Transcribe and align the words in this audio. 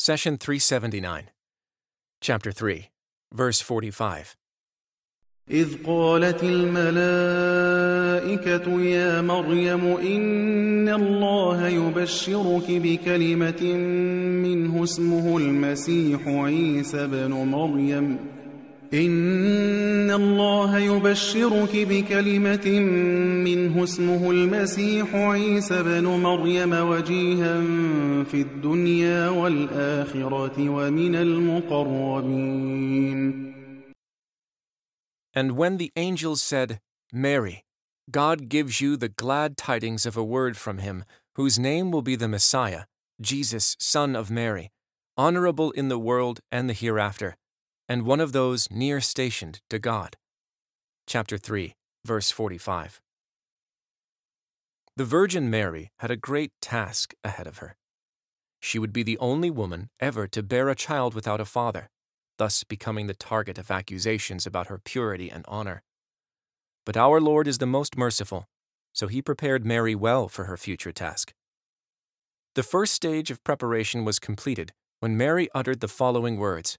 Session 0.00 0.38
379. 0.38 1.24
Chapter 2.20 2.52
3, 2.52 2.88
verse 3.32 3.60
45. 3.60 4.36
إذ 5.50 5.84
قالت 5.86 6.42
الملائكة 6.44 8.00
يا 8.82 9.20
مريم 9.20 9.86
إن 9.96 10.88
الله 10.88 11.68
يبشرك 11.68 12.64
بكلمة 12.68 13.62
منه 14.42 14.84
اسمه 14.84 15.36
المسيح 15.38 16.20
عيسى 16.28 17.06
بن 17.06 17.30
مريم 17.30 18.18
إن 18.93 20.11
الله 20.11 20.77
يبشرك 20.77 21.75
بكلمة 21.75 22.79
منه 23.43 23.83
اسمه 23.83 24.31
المسيح 24.31 25.15
عيسى 25.15 25.83
بن 25.83 26.05
مريم 26.05 26.73
وجيها 26.73 27.61
في 28.23 28.41
الدنيا 28.41 29.29
والآخرة 29.29 30.69
ومن 30.69 31.15
المقربين 31.15 32.73
And 35.35 35.57
when 35.57 35.77
the 35.77 35.91
angels 35.95 36.43
said, 36.43 36.79
Mary, 37.11 37.63
God 38.11 38.49
gives 38.49 38.81
you 38.81 38.95
the 38.95 39.09
glad 39.09 39.57
tidings 39.57 40.05
of 40.05 40.15
a 40.15 40.23
word 40.23 40.55
from 40.57 40.77
him, 40.77 41.03
whose 41.35 41.57
name 41.57 41.89
will 41.89 42.03
be 42.03 42.15
the 42.15 42.27
Messiah, 42.27 42.83
Jesus, 43.19 43.75
Son 43.79 44.15
of 44.15 44.29
Mary, 44.29 44.69
honorable 45.17 45.71
in 45.71 45.87
the 45.89 45.97
world 45.97 46.39
and 46.51 46.69
the 46.69 46.73
hereafter, 46.73 47.35
and 47.88 48.04
one 48.04 48.20
of 48.20 48.32
those 48.32 48.70
near 48.70 49.00
stationed 49.00 49.60
to 49.70 49.78
God. 49.78 50.16
Chapter 51.06 51.38
3, 51.38 51.74
verse 52.04 52.30
45. 52.30 53.00
The 54.96 55.04
Virgin 55.04 55.48
Mary 55.48 55.90
had 56.00 56.10
a 56.10 56.16
great 56.16 56.52
task 56.60 57.14
ahead 57.24 57.46
of 57.46 57.58
her. 57.58 57.76
She 58.60 58.78
would 58.78 58.92
be 58.92 59.02
the 59.02 59.18
only 59.18 59.50
woman 59.50 59.88
ever 60.00 60.26
to 60.26 60.42
bear 60.42 60.68
a 60.68 60.74
child 60.74 61.14
without 61.14 61.40
a 61.40 61.44
father, 61.44 61.88
thus 62.36 62.64
becoming 62.64 63.06
the 63.06 63.14
target 63.14 63.58
of 63.58 63.70
accusations 63.70 64.46
about 64.46 64.66
her 64.66 64.78
purity 64.78 65.30
and 65.30 65.44
honor. 65.48 65.82
But 66.84 66.96
our 66.96 67.20
Lord 67.20 67.46
is 67.46 67.58
the 67.58 67.66
most 67.66 67.96
merciful, 67.96 68.48
so 68.92 69.06
he 69.06 69.22
prepared 69.22 69.64
Mary 69.64 69.94
well 69.94 70.28
for 70.28 70.44
her 70.44 70.56
future 70.56 70.92
task. 70.92 71.32
The 72.54 72.62
first 72.62 72.92
stage 72.92 73.30
of 73.30 73.44
preparation 73.44 74.04
was 74.04 74.18
completed 74.18 74.72
when 75.00 75.16
Mary 75.16 75.48
uttered 75.54 75.80
the 75.80 75.86
following 75.86 76.38
words 76.38 76.76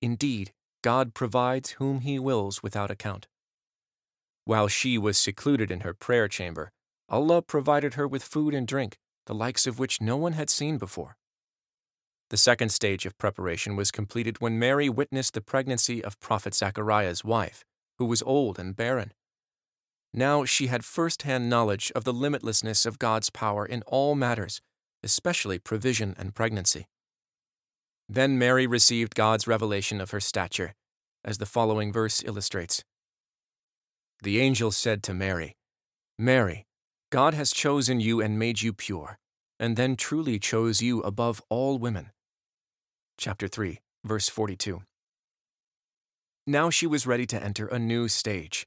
Indeed, 0.00 0.52
God 0.82 1.14
provides 1.14 1.72
whom 1.72 2.00
he 2.00 2.18
wills 2.18 2.62
without 2.62 2.90
account. 2.90 3.26
While 4.44 4.68
she 4.68 4.96
was 4.96 5.18
secluded 5.18 5.70
in 5.70 5.80
her 5.80 5.92
prayer 5.92 6.28
chamber, 6.28 6.70
Allah 7.08 7.42
provided 7.42 7.94
her 7.94 8.06
with 8.06 8.22
food 8.22 8.54
and 8.54 8.66
drink, 8.66 8.98
the 9.26 9.34
likes 9.34 9.66
of 9.66 9.78
which 9.78 10.00
no 10.00 10.16
one 10.16 10.34
had 10.34 10.48
seen 10.50 10.78
before. 10.78 11.16
The 12.30 12.36
second 12.36 12.68
stage 12.70 13.06
of 13.06 13.18
preparation 13.18 13.74
was 13.74 13.90
completed 13.90 14.40
when 14.40 14.58
Mary 14.58 14.88
witnessed 14.88 15.34
the 15.34 15.40
pregnancy 15.40 16.04
of 16.04 16.20
Prophet 16.20 16.54
Zachariah's 16.54 17.24
wife, 17.24 17.64
who 17.96 18.04
was 18.04 18.22
old 18.22 18.58
and 18.58 18.76
barren. 18.76 19.12
Now 20.12 20.44
she 20.44 20.66
had 20.68 20.84
first 20.84 21.22
hand 21.22 21.50
knowledge 21.50 21.90
of 21.94 22.04
the 22.04 22.12
limitlessness 22.12 22.86
of 22.86 22.98
God's 22.98 23.30
power 23.30 23.66
in 23.66 23.82
all 23.82 24.14
matters, 24.14 24.60
especially 25.02 25.58
provision 25.58 26.14
and 26.18 26.34
pregnancy. 26.34 26.86
Then 28.08 28.38
Mary 28.38 28.66
received 28.66 29.14
God's 29.14 29.46
revelation 29.46 30.00
of 30.00 30.10
her 30.12 30.20
stature, 30.20 30.74
as 31.24 31.38
the 31.38 31.46
following 31.46 31.92
verse 31.92 32.22
illustrates. 32.24 32.82
The 34.22 34.40
angel 34.40 34.72
said 34.72 35.02
to 35.04 35.14
Mary, 35.14 35.56
Mary, 36.18 36.66
God 37.10 37.34
has 37.34 37.52
chosen 37.52 38.00
you 38.00 38.20
and 38.20 38.38
made 38.38 38.62
you 38.62 38.72
pure, 38.72 39.18
and 39.60 39.76
then 39.76 39.96
truly 39.96 40.38
chose 40.38 40.82
you 40.82 41.00
above 41.00 41.42
all 41.48 41.78
women. 41.78 42.10
Chapter 43.16 43.48
3, 43.48 43.78
verse 44.04 44.28
42. 44.28 44.82
Now 46.46 46.70
she 46.70 46.86
was 46.86 47.06
ready 47.06 47.26
to 47.26 47.42
enter 47.42 47.66
a 47.66 47.78
new 47.78 48.08
stage. 48.08 48.66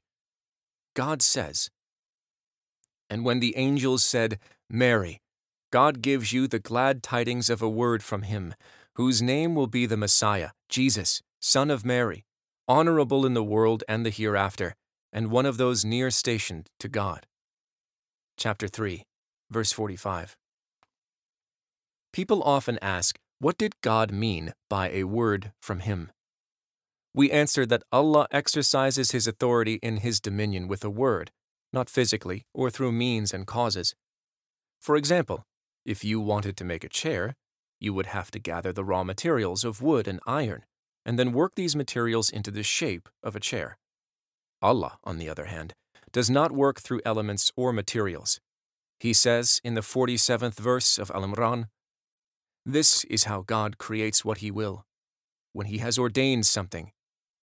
God 0.94 1.20
says, 1.20 1.68
And 3.10 3.24
when 3.24 3.40
the 3.40 3.56
angels 3.56 4.04
said, 4.04 4.38
Mary, 4.70 5.20
God 5.70 6.02
gives 6.02 6.32
you 6.32 6.46
the 6.46 6.58
glad 6.58 7.02
tidings 7.02 7.50
of 7.50 7.62
a 7.62 7.68
word 7.68 8.02
from 8.02 8.22
him, 8.22 8.54
whose 8.96 9.22
name 9.22 9.54
will 9.54 9.66
be 9.66 9.86
the 9.86 9.96
Messiah, 9.96 10.50
Jesus, 10.68 11.22
Son 11.40 11.70
of 11.70 11.84
Mary, 11.84 12.24
honorable 12.68 13.24
in 13.24 13.34
the 13.34 13.42
world 13.42 13.82
and 13.88 14.04
the 14.04 14.10
hereafter, 14.10 14.74
and 15.12 15.30
one 15.30 15.46
of 15.46 15.56
those 15.56 15.84
near 15.84 16.10
stationed 16.10 16.68
to 16.78 16.88
God. 16.88 17.26
Chapter 18.36 18.68
3, 18.68 19.04
verse 19.50 19.72
45. 19.72 20.36
People 22.12 22.42
often 22.42 22.78
ask, 22.82 23.18
what 23.38 23.58
did 23.58 23.80
God 23.80 24.12
mean 24.12 24.52
by 24.70 24.90
a 24.90 25.04
word 25.04 25.52
from 25.60 25.80
Him? 25.80 26.12
We 27.14 27.30
answer 27.30 27.66
that 27.66 27.82
Allah 27.90 28.26
exercises 28.30 29.10
His 29.10 29.26
authority 29.26 29.80
in 29.82 29.98
His 29.98 30.20
dominion 30.20 30.68
with 30.68 30.84
a 30.84 30.90
word, 30.90 31.30
not 31.72 31.90
physically 31.90 32.44
or 32.54 32.70
through 32.70 32.92
means 32.92 33.34
and 33.34 33.46
causes. 33.46 33.94
For 34.80 34.96
example, 34.96 35.44
if 35.84 36.04
you 36.04 36.20
wanted 36.20 36.56
to 36.58 36.64
make 36.64 36.84
a 36.84 36.88
chair, 36.88 37.34
you 37.82 37.92
would 37.92 38.06
have 38.06 38.30
to 38.30 38.38
gather 38.38 38.72
the 38.72 38.84
raw 38.84 39.02
materials 39.02 39.64
of 39.64 39.82
wood 39.82 40.06
and 40.06 40.20
iron, 40.26 40.64
and 41.04 41.18
then 41.18 41.32
work 41.32 41.56
these 41.56 41.74
materials 41.74 42.30
into 42.30 42.52
the 42.52 42.62
shape 42.62 43.08
of 43.22 43.34
a 43.34 43.40
chair. 43.40 43.76
Allah, 44.62 44.98
on 45.02 45.18
the 45.18 45.28
other 45.28 45.46
hand, 45.46 45.74
does 46.12 46.30
not 46.30 46.52
work 46.52 46.80
through 46.80 47.00
elements 47.04 47.50
or 47.56 47.72
materials. 47.72 48.38
He 49.00 49.12
says 49.12 49.60
in 49.64 49.74
the 49.74 49.80
47th 49.80 50.60
verse 50.60 50.96
of 50.96 51.10
Al 51.10 51.22
Imran, 51.22 51.66
This 52.64 53.02
is 53.04 53.24
how 53.24 53.42
God 53.42 53.78
creates 53.78 54.24
what 54.24 54.38
He 54.38 54.52
will. 54.52 54.84
When 55.52 55.66
He 55.66 55.78
has 55.78 55.98
ordained 55.98 56.46
something, 56.46 56.92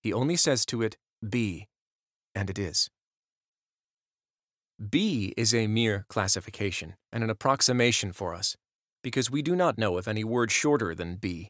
He 0.02 0.14
only 0.14 0.38
says 0.38 0.66
to 0.68 0.82
it, 0.82 0.96
Be, 1.28 1.68
and 2.34 2.50
it 2.50 2.58
is. 2.58 2.90
Be 4.80 5.34
is 5.36 5.54
a 5.54 5.68
mere 5.68 6.06
classification 6.08 6.96
and 7.12 7.26
an 7.26 7.30
approximation 7.30 8.14
for 8.14 8.34
us, 8.34 8.56
because 9.04 9.32
we 9.32 9.42
do 9.42 9.56
not 9.56 9.78
know 9.78 9.98
of 9.98 10.08
any 10.08 10.24
word 10.24 10.52
shorter 10.52 10.94
than 10.94 11.16
be. 11.16 11.50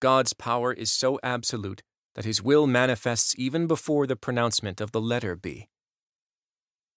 God's 0.00 0.32
power 0.32 0.72
is 0.72 0.90
so 0.90 1.18
absolute 1.22 1.82
that 2.14 2.24
His 2.24 2.42
will 2.42 2.66
manifests 2.66 3.34
even 3.38 3.66
before 3.66 4.06
the 4.06 4.16
pronouncement 4.16 4.80
of 4.80 4.92
the 4.92 5.00
letter 5.00 5.36
be. 5.36 5.68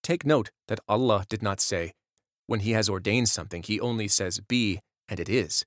Take 0.01 0.25
note 0.25 0.49
that 0.67 0.79
Allah 0.87 1.25
did 1.29 1.43
not 1.43 1.59
say, 1.59 1.93
when 2.47 2.61
He 2.61 2.71
has 2.71 2.89
ordained 2.89 3.29
something, 3.29 3.63
He 3.63 3.79
only 3.79 4.07
says 4.07 4.39
be, 4.39 4.79
and 5.07 5.19
it 5.19 5.29
is. 5.29 5.65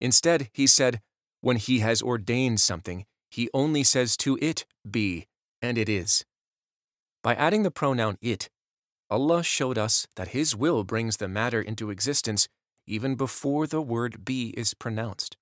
Instead, 0.00 0.50
He 0.52 0.66
said, 0.66 1.00
when 1.40 1.56
He 1.56 1.80
has 1.80 2.02
ordained 2.02 2.60
something, 2.60 3.04
He 3.30 3.48
only 3.52 3.82
says 3.82 4.16
to 4.18 4.38
it 4.40 4.64
be, 4.88 5.26
and 5.60 5.76
it 5.78 5.88
is. 5.88 6.24
By 7.22 7.34
adding 7.34 7.62
the 7.62 7.70
pronoun 7.70 8.18
it, 8.20 8.48
Allah 9.10 9.42
showed 9.42 9.78
us 9.78 10.06
that 10.16 10.28
His 10.28 10.54
will 10.54 10.84
brings 10.84 11.16
the 11.16 11.28
matter 11.28 11.60
into 11.60 11.90
existence 11.90 12.48
even 12.86 13.14
before 13.14 13.66
the 13.66 13.80
word 13.80 14.24
be 14.24 14.50
is 14.56 14.74
pronounced. 14.74 15.36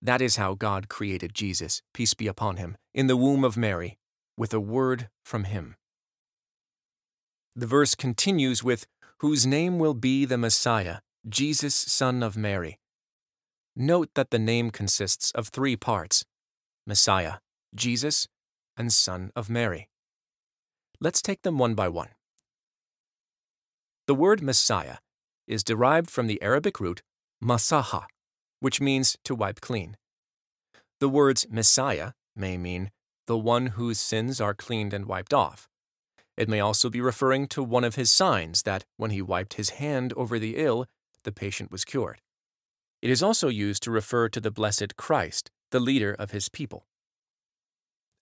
That 0.00 0.22
is 0.22 0.36
how 0.36 0.54
God 0.54 0.88
created 0.88 1.34
Jesus, 1.34 1.82
peace 1.92 2.14
be 2.14 2.28
upon 2.28 2.56
him, 2.56 2.76
in 2.94 3.08
the 3.08 3.16
womb 3.16 3.44
of 3.44 3.56
Mary, 3.56 3.98
with 4.36 4.54
a 4.54 4.60
word 4.60 5.08
from 5.24 5.44
him. 5.44 5.74
The 7.56 7.66
verse 7.66 7.94
continues 7.94 8.62
with, 8.62 8.86
Whose 9.18 9.44
name 9.44 9.80
will 9.80 9.94
be 9.94 10.24
the 10.24 10.38
Messiah, 10.38 10.98
Jesus, 11.28 11.74
Son 11.74 12.22
of 12.22 12.36
Mary. 12.36 12.78
Note 13.74 14.10
that 14.14 14.30
the 14.30 14.38
name 14.38 14.70
consists 14.70 15.32
of 15.32 15.48
three 15.48 15.76
parts 15.76 16.24
Messiah, 16.86 17.34
Jesus, 17.74 18.28
and 18.76 18.92
Son 18.92 19.32
of 19.34 19.50
Mary. 19.50 19.88
Let's 21.00 21.20
take 21.20 21.42
them 21.42 21.58
one 21.58 21.74
by 21.74 21.88
one. 21.88 22.08
The 24.06 24.14
word 24.14 24.40
Messiah 24.40 24.98
is 25.48 25.64
derived 25.64 26.10
from 26.10 26.28
the 26.28 26.40
Arabic 26.42 26.78
root 26.78 27.02
masaha, 27.42 28.04
which 28.60 28.80
means 28.80 29.16
to 29.24 29.34
wipe 29.34 29.60
clean. 29.60 29.96
The 31.00 31.08
words 31.08 31.46
Messiah 31.50 32.12
may 32.36 32.56
mean 32.56 32.90
the 33.26 33.38
one 33.38 33.68
whose 33.68 34.00
sins 34.00 34.40
are 34.40 34.54
cleaned 34.54 34.92
and 34.92 35.06
wiped 35.06 35.34
off. 35.34 35.68
It 36.36 36.48
may 36.48 36.60
also 36.60 36.88
be 36.88 37.00
referring 37.00 37.48
to 37.48 37.62
one 37.62 37.84
of 37.84 37.96
his 37.96 38.10
signs 38.10 38.62
that, 38.62 38.84
when 38.96 39.10
he 39.10 39.20
wiped 39.20 39.54
his 39.54 39.70
hand 39.70 40.12
over 40.16 40.38
the 40.38 40.56
ill, 40.56 40.86
the 41.24 41.32
patient 41.32 41.72
was 41.72 41.84
cured. 41.84 42.20
It 43.02 43.10
is 43.10 43.22
also 43.22 43.48
used 43.48 43.82
to 43.82 43.90
refer 43.90 44.28
to 44.28 44.40
the 44.40 44.50
blessed 44.50 44.96
Christ, 44.96 45.50
the 45.70 45.80
leader 45.80 46.14
of 46.18 46.30
his 46.30 46.48
people. 46.48 46.86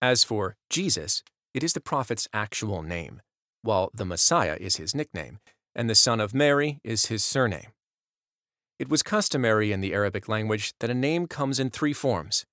As 0.02 0.24
for 0.24 0.56
Jesus, 0.70 1.22
it 1.54 1.62
is 1.62 1.72
the 1.72 1.80
prophet's 1.80 2.28
actual 2.32 2.82
name, 2.82 3.22
while 3.62 3.90
the 3.94 4.04
Messiah 4.04 4.56
is 4.60 4.76
his 4.76 4.94
nickname, 4.94 5.38
and 5.76 5.90
the 5.90 5.94
son 5.94 6.18
of 6.18 6.34
Mary 6.34 6.80
is 6.82 7.06
his 7.06 7.22
surname. 7.22 7.70
It 8.78 8.88
was 8.88 9.02
customary 9.02 9.72
in 9.72 9.80
the 9.80 9.92
Arabic 9.92 10.26
language 10.26 10.72
that 10.80 10.90
a 10.90 10.94
name 10.94 11.26
comes 11.28 11.60
in 11.60 11.70
three 11.70 11.92
forms 11.92 12.44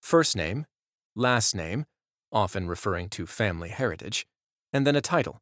first 0.00 0.34
name, 0.34 0.66
last 1.14 1.54
name, 1.54 1.84
often 2.32 2.66
referring 2.66 3.08
to 3.10 3.24
family 3.24 3.68
heritage, 3.68 4.26
and 4.72 4.84
then 4.84 4.96
a 4.96 5.00
title. 5.00 5.38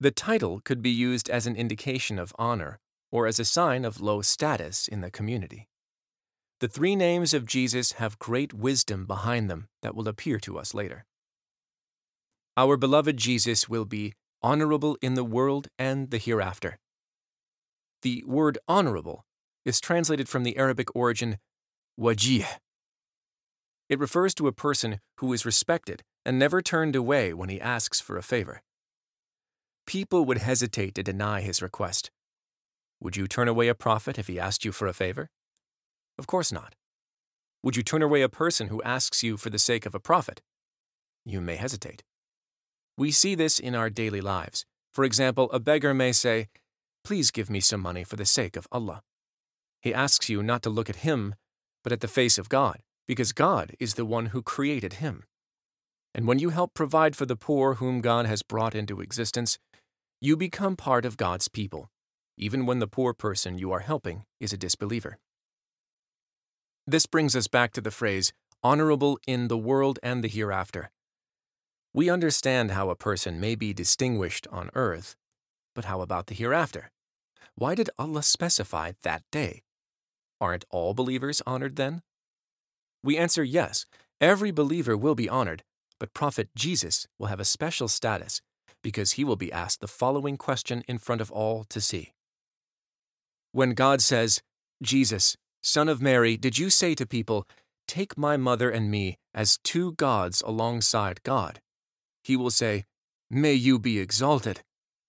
The 0.00 0.10
title 0.10 0.60
could 0.64 0.82
be 0.82 0.90
used 0.90 1.30
as 1.30 1.46
an 1.46 1.54
indication 1.54 2.18
of 2.18 2.34
honor 2.38 2.80
or 3.12 3.28
as 3.28 3.38
a 3.38 3.44
sign 3.44 3.84
of 3.84 4.00
low 4.00 4.20
status 4.22 4.88
in 4.88 5.00
the 5.00 5.12
community. 5.12 5.68
The 6.58 6.68
three 6.68 6.96
names 6.96 7.32
of 7.34 7.46
Jesus 7.46 7.92
have 7.92 8.18
great 8.18 8.52
wisdom 8.52 9.06
behind 9.06 9.48
them 9.48 9.68
that 9.82 9.94
will 9.94 10.08
appear 10.08 10.40
to 10.40 10.58
us 10.58 10.74
later. 10.74 11.04
Our 12.56 12.76
beloved 12.76 13.16
Jesus 13.16 13.68
will 13.68 13.84
be 13.84 14.14
honorable 14.42 14.96
in 15.00 15.14
the 15.14 15.24
world 15.24 15.68
and 15.78 16.10
the 16.10 16.18
hereafter. 16.18 16.78
The 18.02 18.22
word 18.26 18.58
honorable 18.68 19.24
is 19.64 19.80
translated 19.80 20.28
from 20.28 20.44
the 20.44 20.56
Arabic 20.56 20.94
origin 20.94 21.38
wajih. 21.98 22.46
It 23.88 23.98
refers 23.98 24.34
to 24.34 24.48
a 24.48 24.52
person 24.52 25.00
who 25.18 25.32
is 25.32 25.46
respected 25.46 26.02
and 26.24 26.38
never 26.38 26.60
turned 26.60 26.96
away 26.96 27.32
when 27.32 27.48
he 27.48 27.60
asks 27.60 28.00
for 28.00 28.16
a 28.16 28.22
favor. 28.22 28.62
People 29.86 30.24
would 30.24 30.38
hesitate 30.38 30.94
to 30.96 31.02
deny 31.02 31.40
his 31.40 31.62
request. 31.62 32.10
Would 33.00 33.16
you 33.16 33.28
turn 33.28 33.46
away 33.46 33.68
a 33.68 33.74
prophet 33.74 34.18
if 34.18 34.26
he 34.26 34.40
asked 34.40 34.64
you 34.64 34.72
for 34.72 34.88
a 34.88 34.92
favor? 34.92 35.28
Of 36.18 36.26
course 36.26 36.50
not. 36.50 36.74
Would 37.62 37.76
you 37.76 37.82
turn 37.82 38.02
away 38.02 38.22
a 38.22 38.28
person 38.28 38.68
who 38.68 38.82
asks 38.82 39.22
you 39.22 39.36
for 39.36 39.50
the 39.50 39.58
sake 39.58 39.86
of 39.86 39.94
a 39.94 40.00
prophet? 40.00 40.42
You 41.24 41.40
may 41.40 41.56
hesitate. 41.56 42.02
We 42.96 43.10
see 43.10 43.34
this 43.34 43.58
in 43.58 43.74
our 43.74 43.90
daily 43.90 44.20
lives. 44.20 44.64
For 44.92 45.04
example, 45.04 45.50
a 45.50 45.60
beggar 45.60 45.92
may 45.92 46.12
say, 46.12 46.48
Please 47.04 47.30
give 47.30 47.50
me 47.50 47.60
some 47.60 47.80
money 47.80 48.02
for 48.02 48.16
the 48.16 48.24
sake 48.24 48.56
of 48.56 48.66
Allah. 48.72 49.02
He 49.82 49.92
asks 49.92 50.28
you 50.28 50.42
not 50.42 50.62
to 50.62 50.70
look 50.70 50.88
at 50.88 50.96
him, 50.96 51.34
but 51.84 51.92
at 51.92 52.00
the 52.00 52.08
face 52.08 52.38
of 52.38 52.48
God, 52.48 52.80
because 53.06 53.32
God 53.32 53.76
is 53.78 53.94
the 53.94 54.04
one 54.06 54.26
who 54.26 54.42
created 54.42 54.94
him. 54.94 55.24
And 56.14 56.26
when 56.26 56.38
you 56.38 56.48
help 56.48 56.72
provide 56.72 57.14
for 57.14 57.26
the 57.26 57.36
poor 57.36 57.74
whom 57.74 58.00
God 58.00 58.24
has 58.26 58.42
brought 58.42 58.74
into 58.74 59.00
existence, 59.00 59.58
you 60.20 60.36
become 60.36 60.74
part 60.74 61.04
of 61.04 61.18
God's 61.18 61.46
people, 61.46 61.90
even 62.38 62.64
when 62.64 62.78
the 62.78 62.88
poor 62.88 63.12
person 63.12 63.58
you 63.58 63.70
are 63.72 63.80
helping 63.80 64.24
is 64.40 64.52
a 64.52 64.56
disbeliever. 64.56 65.18
This 66.86 67.06
brings 67.06 67.36
us 67.36 67.48
back 67.48 67.72
to 67.72 67.80
the 67.80 67.90
phrase, 67.90 68.32
honorable 68.62 69.18
in 69.26 69.48
the 69.48 69.58
world 69.58 69.98
and 70.02 70.24
the 70.24 70.28
hereafter. 70.28 70.90
We 71.96 72.10
understand 72.10 72.72
how 72.72 72.90
a 72.90 72.94
person 72.94 73.40
may 73.40 73.54
be 73.54 73.72
distinguished 73.72 74.46
on 74.52 74.68
earth, 74.74 75.16
but 75.74 75.86
how 75.86 76.02
about 76.02 76.26
the 76.26 76.34
hereafter? 76.34 76.90
Why 77.54 77.74
did 77.74 77.88
Allah 77.98 78.22
specify 78.22 78.92
that 79.02 79.22
day? 79.32 79.62
Aren't 80.38 80.66
all 80.68 80.92
believers 80.92 81.40
honored 81.46 81.76
then? 81.76 82.02
We 83.02 83.16
answer 83.16 83.42
yes, 83.42 83.86
every 84.20 84.50
believer 84.50 84.94
will 84.94 85.14
be 85.14 85.26
honored, 85.26 85.62
but 85.98 86.12
Prophet 86.12 86.50
Jesus 86.54 87.08
will 87.18 87.28
have 87.28 87.40
a 87.40 87.46
special 87.46 87.88
status 87.88 88.42
because 88.82 89.12
he 89.12 89.24
will 89.24 89.36
be 89.36 89.50
asked 89.50 89.80
the 89.80 89.88
following 89.88 90.36
question 90.36 90.84
in 90.86 90.98
front 90.98 91.22
of 91.22 91.30
all 91.30 91.64
to 91.64 91.80
see. 91.80 92.12
When 93.52 93.70
God 93.70 94.02
says, 94.02 94.42
Jesus, 94.82 95.38
Son 95.62 95.88
of 95.88 96.02
Mary, 96.02 96.36
did 96.36 96.58
you 96.58 96.68
say 96.68 96.94
to 96.94 97.06
people, 97.06 97.48
Take 97.88 98.18
my 98.18 98.36
mother 98.36 98.68
and 98.68 98.90
me 98.90 99.16
as 99.32 99.58
two 99.64 99.92
gods 99.92 100.42
alongside 100.44 101.22
God? 101.22 101.62
He 102.26 102.36
will 102.36 102.50
say, 102.50 102.84
May 103.30 103.54
you 103.54 103.78
be 103.78 104.00
exalted. 104.00 104.62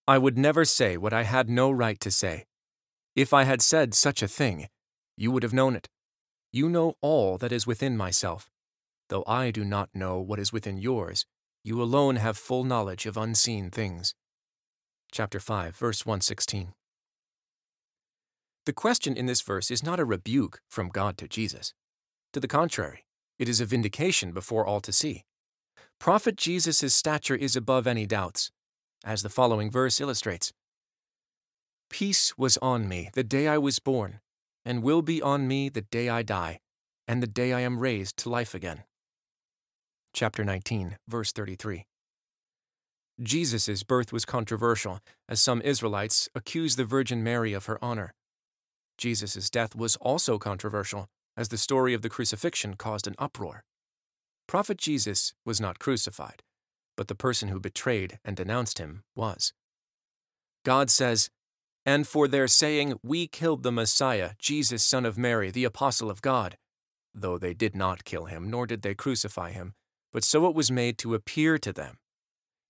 I 0.08 0.20
would 0.20 0.38
never 0.38 0.64
say 0.64 0.98
what 0.98 1.14
I 1.14 1.24
had 1.24 1.50
no 1.50 1.72
right 1.72 2.00
to 2.00 2.12
say. 2.12 2.46
If 3.16 3.34
I 3.34 3.44
had 3.44 3.64
said 3.64 3.96
such 3.96 4.22
a 4.22 4.28
thing, 4.28 4.68
you 5.16 5.32
would 5.32 5.42
have 5.42 5.54
known 5.54 5.76
it. 5.76 5.90
You 6.52 6.70
know 6.70 6.94
all 7.02 7.40
that 7.40 7.52
is 7.52 7.66
within 7.66 7.98
myself. 7.98 8.52
Though 9.10 9.24
I 9.26 9.50
do 9.50 9.66
not 9.66 9.90
know 9.96 10.20
what 10.20 10.40
is 10.40 10.54
within 10.54 10.78
yours, 10.78 11.26
you 11.64 11.82
alone 11.82 12.18
have 12.18 12.38
full 12.38 12.64
knowledge 12.64 13.08
of 13.08 13.18
unseen 13.18 13.72
things. 13.72 14.14
Chapter 15.12 15.40
5, 15.40 15.76
verse 15.76 16.06
116. 16.06 16.74
The 18.68 18.74
question 18.74 19.18
in 19.18 19.26
this 19.26 19.42
verse 19.42 19.72
is 19.72 19.84
not 19.84 20.00
a 20.00 20.06
rebuke 20.06 20.62
from 20.70 20.90
God 20.90 21.18
to 21.18 21.28
Jesus. 21.28 21.74
To 22.34 22.40
the 22.40 22.48
contrary, 22.48 23.06
it 23.40 23.50
is 23.50 23.60
a 23.60 23.66
vindication 23.66 24.34
before 24.34 24.68
all 24.68 24.82
to 24.82 24.94
see. 24.94 25.24
Prophet 26.00 26.38
Jesus' 26.38 26.94
stature 26.94 27.36
is 27.36 27.56
above 27.56 27.88
any 27.88 28.06
doubts, 28.06 28.52
as 29.04 29.24
the 29.24 29.30
following 29.30 29.72
verse 29.72 30.00
illustrates. 30.00 30.54
Peace 31.90 32.38
was 32.38 32.58
on 32.58 32.88
me 32.88 33.10
the 33.14 33.24
day 33.24 33.48
I 33.48 33.58
was 33.58 33.80
born, 33.80 34.20
and 34.64 34.84
will 34.84 35.02
be 35.02 35.22
on 35.22 35.48
me 35.48 35.70
the 35.70 35.82
day 35.82 36.08
I 36.10 36.22
die, 36.22 36.60
and 37.08 37.22
the 37.22 37.28
day 37.28 37.52
I 37.52 37.62
am 37.62 37.80
raised 37.80 38.18
to 38.18 38.30
life 38.30 38.54
again. 38.54 38.84
Chapter 40.14 40.44
19, 40.44 40.98
verse 41.08 41.32
33. 41.32 41.86
Jesus' 43.22 43.84
birth 43.84 44.14
was 44.14 44.26
controversial, 44.26 45.00
as 45.28 45.42
some 45.42 45.62
Israelites 45.62 46.30
accused 46.36 46.78
the 46.78 46.86
Virgin 46.86 47.24
Mary 47.24 47.54
of 47.54 47.66
her 47.66 47.84
honor. 47.84 48.14
Jesus' 48.98 49.50
death 49.50 49.76
was 49.76 49.96
also 49.98 50.38
controversial, 50.38 51.08
as 51.36 51.50
the 51.50 51.58
story 51.58 51.94
of 51.94 52.02
the 52.04 52.10
crucifixion 52.10 52.76
caused 52.76 53.08
an 53.08 53.16
uproar. 53.18 53.64
Prophet 54.48 54.78
Jesus 54.78 55.34
was 55.46 55.60
not 55.60 55.78
crucified, 55.78 56.42
but 56.96 57.10
the 57.10 57.16
person 57.16 57.50
who 57.50 57.60
betrayed 57.60 58.18
and 58.24 58.38
denounced 58.38 58.80
him 58.80 59.04
was. 59.14 59.52
God 60.64 60.90
says, 60.90 61.30
And 61.86 62.08
for 62.08 62.30
their 62.30 62.48
saying, 62.48 62.98
We 63.04 63.28
killed 63.28 63.64
the 63.64 63.74
Messiah, 63.74 64.32
Jesus, 64.40 64.86
son 64.86 65.06
of 65.06 65.18
Mary, 65.18 65.52
the 65.52 65.66
apostle 65.66 66.10
of 66.10 66.22
God, 66.22 66.58
though 67.14 67.38
they 67.38 67.54
did 67.54 67.76
not 67.76 68.06
kill 68.06 68.26
him, 68.26 68.50
nor 68.50 68.66
did 68.66 68.84
they 68.84 68.96
crucify 68.96 69.52
him, 69.52 69.74
but 70.14 70.24
so 70.24 70.48
it 70.48 70.56
was 70.56 70.72
made 70.72 70.98
to 71.00 71.14
appear 71.14 71.58
to 71.58 71.74
them. 71.74 71.98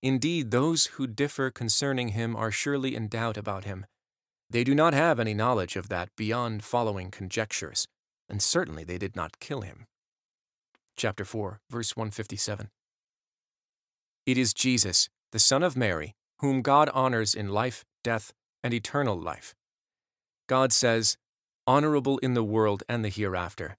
Indeed, 0.01 0.49
those 0.49 0.87
who 0.87 1.05
differ 1.05 1.51
concerning 1.51 2.09
him 2.09 2.35
are 2.35 2.51
surely 2.51 2.95
in 2.95 3.07
doubt 3.07 3.37
about 3.37 3.65
him. 3.65 3.85
They 4.49 4.63
do 4.63 4.73
not 4.73 4.95
have 4.95 5.19
any 5.19 5.35
knowledge 5.35 5.75
of 5.75 5.89
that 5.89 6.09
beyond 6.15 6.63
following 6.63 7.11
conjectures, 7.11 7.87
and 8.27 8.41
certainly 8.41 8.83
they 8.83 8.97
did 8.97 9.15
not 9.15 9.39
kill 9.39 9.61
him 9.61 9.85
chapter 10.97 11.23
4, 11.23 11.61
verse 11.69 11.95
157. 11.95 12.69
It 14.25 14.37
is 14.37 14.53
Jesus, 14.53 15.07
the 15.31 15.39
Son 15.39 15.63
of 15.63 15.77
Mary, 15.77 16.15
whom 16.39 16.61
God 16.61 16.89
honors 16.93 17.33
in 17.33 17.49
life, 17.49 17.85
death, 18.03 18.33
and 18.63 18.73
eternal 18.73 19.17
life. 19.17 19.55
God 20.49 20.73
says, 20.73 21.17
honorable 21.65 22.17
in 22.19 22.33
the 22.33 22.43
world 22.43 22.83
and 22.89 23.05
the 23.05 23.09
hereafter, 23.09 23.77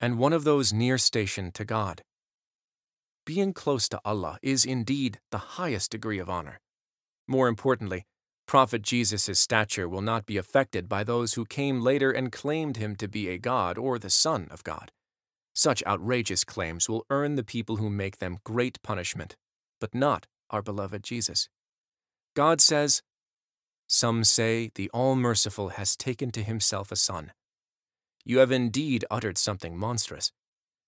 and 0.00 0.18
one 0.18 0.32
of 0.32 0.44
those 0.44 0.72
near 0.72 0.98
station 0.98 1.50
to 1.52 1.64
God. 1.64 2.02
Being 3.24 3.52
close 3.52 3.88
to 3.88 4.00
Allah 4.04 4.38
is 4.42 4.64
indeed 4.64 5.18
the 5.30 5.38
highest 5.38 5.90
degree 5.90 6.18
of 6.18 6.30
honor. 6.30 6.60
More 7.26 7.48
importantly, 7.48 8.04
Prophet 8.46 8.82
Jesus' 8.82 9.38
stature 9.38 9.88
will 9.88 10.00
not 10.00 10.24
be 10.24 10.38
affected 10.38 10.88
by 10.88 11.04
those 11.04 11.34
who 11.34 11.44
came 11.44 11.82
later 11.82 12.10
and 12.10 12.32
claimed 12.32 12.78
him 12.78 12.96
to 12.96 13.06
be 13.06 13.28
a 13.28 13.38
God 13.38 13.76
or 13.76 13.98
the 13.98 14.10
Son 14.10 14.48
of 14.50 14.64
God. 14.64 14.90
Such 15.58 15.82
outrageous 15.88 16.44
claims 16.44 16.88
will 16.88 17.04
earn 17.10 17.34
the 17.34 17.42
people 17.42 17.78
who 17.78 17.90
make 17.90 18.18
them 18.18 18.38
great 18.44 18.80
punishment, 18.84 19.34
but 19.80 19.92
not 19.92 20.28
our 20.50 20.62
beloved 20.62 21.02
Jesus. 21.02 21.48
God 22.36 22.60
says, 22.60 23.02
Some 23.88 24.22
say 24.22 24.70
the 24.76 24.88
All 24.90 25.16
Merciful 25.16 25.70
has 25.70 25.96
taken 25.96 26.30
to 26.30 26.44
himself 26.44 26.92
a 26.92 26.96
son. 26.96 27.32
You 28.24 28.38
have 28.38 28.52
indeed 28.52 29.04
uttered 29.10 29.36
something 29.36 29.76
monstrous. 29.76 30.30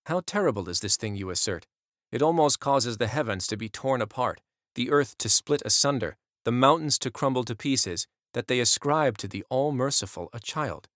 How 0.07 0.23
terrible 0.25 0.69
is 0.69 0.79
this 0.79 0.97
thing 0.97 1.17
you 1.17 1.31
assert! 1.31 1.67
It 2.13 2.23
almost 2.23 2.61
causes 2.61 2.99
the 2.99 3.09
heavens 3.09 3.49
to 3.49 3.57
be 3.57 3.69
torn 3.69 4.01
apart, 4.01 4.41
the 4.77 4.93
earth 4.93 5.19
to 5.19 5.29
split 5.29 5.63
asunder, 5.65 6.17
the 6.45 6.53
mountains 6.53 6.97
to 7.01 7.11
crumble 7.11 7.43
to 7.43 7.57
pieces, 7.57 8.07
that 8.35 8.47
they 8.47 8.61
ascribe 8.61 9.19
to 9.19 9.27
the 9.27 9.45
All 9.51 9.73
Merciful 9.73 10.29
a 10.33 10.39
child. 10.39 10.87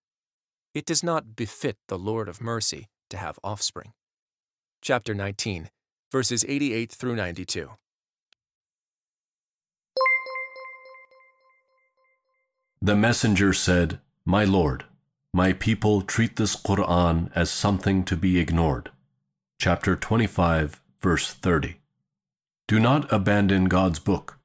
It 0.73 0.85
does 0.85 1.03
not 1.03 1.35
befit 1.35 1.75
the 1.89 1.99
Lord 1.99 2.29
of 2.29 2.39
mercy 2.39 2.87
to 3.09 3.17
have 3.17 3.39
offspring. 3.43 3.93
Chapter 4.81 5.13
19, 5.13 5.69
verses 6.11 6.45
88 6.47 6.91
through 6.91 7.15
92. 7.15 7.69
The 12.81 12.95
messenger 12.95 13.51
said, 13.51 13.99
My 14.25 14.43
Lord, 14.43 14.83
my 15.33 15.53
people 15.53 16.01
treat 16.01 16.35
this 16.35 16.55
Quran 16.55 17.31
as 17.33 17.49
something 17.49 18.03
to 18.05 18.15
be 18.15 18.39
ignored. 18.39 18.91
Chapter 19.59 19.95
25, 19.95 20.81
verse 21.01 21.33
30. 21.33 21.77
Do 22.67 22.79
not 22.79 23.11
abandon 23.11 23.65
God's 23.65 23.99
book. 23.99 24.37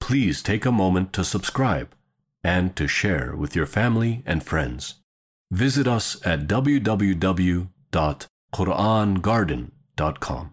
Please 0.00 0.42
take 0.42 0.64
a 0.64 0.72
moment 0.72 1.12
to 1.14 1.24
subscribe 1.24 1.94
and 2.42 2.76
to 2.76 2.86
share 2.86 3.34
with 3.34 3.56
your 3.56 3.66
family 3.66 4.22
and 4.24 4.44
friends. 4.44 4.94
Visit 5.50 5.86
us 5.86 6.16
at 6.24 6.46
www 6.46 7.68
www.qurangarden.com. 7.94 10.48